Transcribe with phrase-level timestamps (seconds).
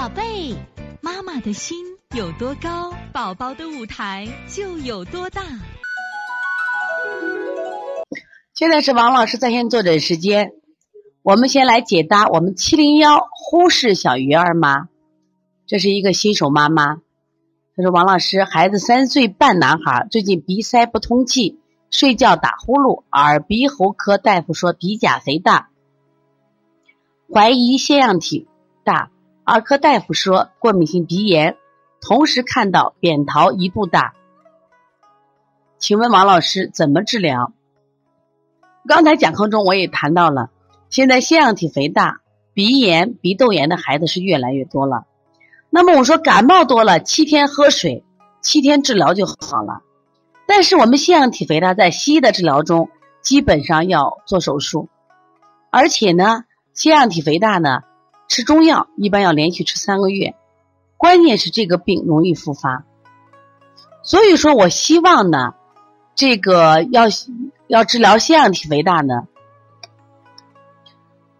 [0.00, 0.56] 宝贝，
[1.02, 1.76] 妈妈的心
[2.16, 5.42] 有多高，宝宝的舞台就有多大。
[8.54, 10.52] 现在是王老师在线坐诊时间，
[11.20, 14.88] 我们先来解答我们七零幺忽视小鱼儿吗，
[15.66, 16.94] 这是一个新手妈妈。
[17.76, 25.68] 她说：“王老师，孩子三岁半男孩，最近鼻塞不通气，睡觉打呼噜，耳鼻喉科大夫说鼻甲肥大，
[27.30, 28.48] 怀疑腺样体
[28.82, 29.10] 大。”
[29.50, 31.56] 儿科大夫说过敏性鼻炎，
[32.00, 34.14] 同时看到扁桃一度大，
[35.76, 37.52] 请问王老师怎么治疗？
[38.86, 40.50] 刚才讲课中我也谈到了，
[40.88, 42.20] 现在腺样体肥大、
[42.54, 45.04] 鼻炎、鼻窦炎的孩子是越来越多了。
[45.68, 48.04] 那么我说感冒多了，七天喝水，
[48.40, 49.80] 七天治疗就好了。
[50.46, 52.88] 但是我们腺样体肥大在西医的治疗中，
[53.20, 54.88] 基本上要做手术，
[55.72, 57.80] 而且呢，腺样体肥大呢。
[58.30, 60.36] 吃中药一般要连续吃三个月，
[60.96, 62.84] 关键是这个病容易复发，
[64.04, 65.54] 所以说我希望呢，
[66.14, 67.06] 这个要
[67.66, 69.26] 要治疗腺样体肥大呢，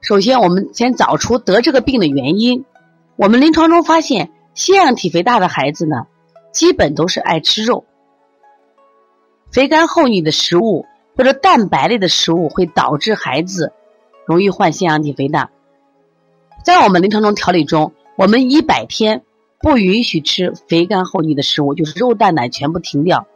[0.01, 2.65] 首先我们先找出得这个病的原因。
[3.15, 6.09] 我们临床中发现，腺样体肥大的孩子呢，
[6.51, 7.85] 基本都是爱吃肉，
[9.53, 13.73] 肥甘厚腻的食物或者蛋白类的食物会导致孩子
[14.27, 15.51] 容易患腺样体肥大。
[16.63, 19.23] 在我们临床中调理中，我们一百天
[19.61, 23.27] 不允许吃肥甘厚腻的食物，就是肉蛋奶全部停掉。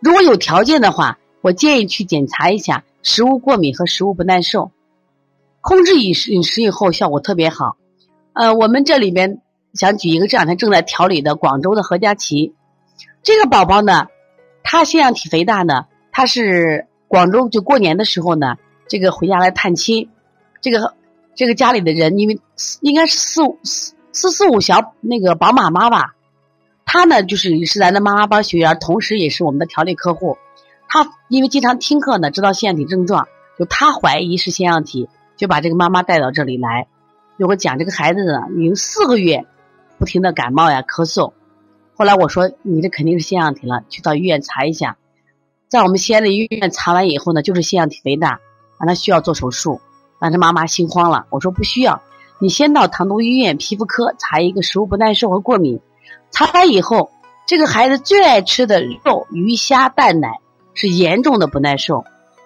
[0.00, 4.72] 如果有条件的话，我建议去检查一下食物过敏和食物不耐受。
[5.60, 7.76] 控制饮食饮食以后效果特别好。
[8.32, 9.40] 呃，我们这里边
[9.74, 12.54] 想举一个这两天正在调理的广州的何佳琪，
[13.22, 14.08] 这个宝宝呢，
[14.64, 18.56] 他腺样体肥大呢，他是广州就过年的时候呢，
[18.88, 20.10] 这个回家来探亲，
[20.60, 20.94] 这个。
[21.40, 22.38] 这个家里的人，因为
[22.82, 26.14] 应该是四四四四五小那个宝马妈吧，
[26.84, 30.36] 她呢就是也是咱的妈妈班学员，同时也是我们的调理客户。
[30.86, 33.26] 她因为经常听课呢，知道腺样体症状，
[33.58, 35.08] 就她怀疑是腺样体，
[35.38, 36.88] 就把这个妈妈带到这里来。
[37.38, 39.46] 就我讲这个孩子呢，已经四个月
[39.96, 41.32] 不停的感冒呀、咳嗽。
[41.94, 44.98] 后来我说你这肯定是腺样体了，去到医院查一下。
[45.68, 48.40] 在我们西安的医院查完以后呢，就是腺样体肥大，
[48.78, 49.80] 让他需要做手术。
[50.20, 52.00] 反正妈妈心慌了，我说不需要，
[52.38, 55.80] 你先到唐都医院皮肤科查一个食物不耐受和过敏，
[56.30, 57.10] 查完以后，
[57.46, 60.38] 这个孩子最爱吃的肉、鱼虾、蛋奶
[60.74, 62.04] 是严重的不耐受，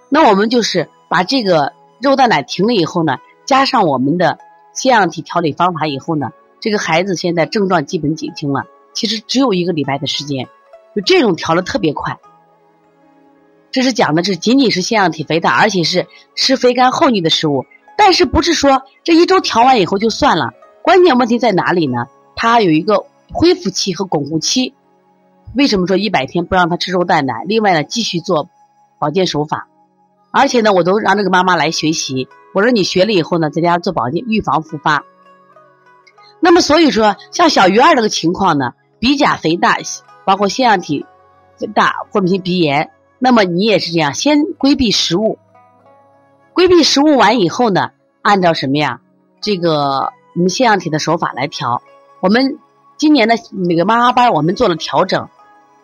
[0.09, 4.39] 那我们就是把这个肉蛋奶停了以后呢，加上我们的
[4.73, 6.31] 腺样体调理方法以后呢，
[6.61, 10.47] 这个孩子现在症状基本减轻了，其实只有一个礼拜的时间，
[10.95, 12.17] 就这种调的特别快。
[13.75, 17.67] 这是讲的，这仅仅是腺样体肥大，而且是吃肥甘厚腻的食物。
[17.99, 20.53] 但是不是说这一周调完以后就算了？
[20.81, 22.07] 关键问题在哪里呢？
[22.37, 24.75] 它有一个恢复期和巩固期。
[25.57, 27.43] 为什么说一百天不让他吃肉蛋奶？
[27.49, 28.49] 另外呢，继续做
[29.01, 29.67] 保健手法。
[30.31, 32.29] 而且呢，我都让这个妈妈来学习。
[32.55, 35.03] 我说你学了以后呢，在家做保健，预防复发。
[36.39, 39.79] 那么所以说，像小鱼儿这个情况呢，鼻甲肥大，
[40.25, 41.05] 包括腺样体
[41.59, 42.93] 肥大、过敏性鼻炎。
[43.19, 45.38] 那么你也是这样，先规避食物，
[46.52, 47.91] 规避食物完以后呢，
[48.22, 49.00] 按照什么呀？
[49.41, 51.82] 这个我们腺样体的手法来调。
[52.20, 52.58] 我们
[52.97, 55.28] 今年的那个妈妈班，我们做了调整。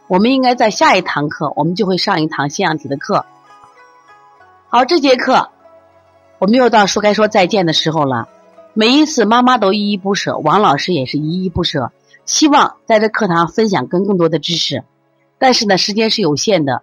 [0.06, 3.24] 我们应该在下一堂课，我们就会上一堂腺样体的课。
[4.68, 5.50] 好，这节课
[6.38, 8.28] 我们又到说该说再见的时候了。
[8.74, 11.92] 每一次妈妈都依依不舍，王老师也是依依不舍，
[12.26, 14.82] 希望在这课堂分享更更多的知识。
[15.38, 16.82] 但是呢，时间是有限的。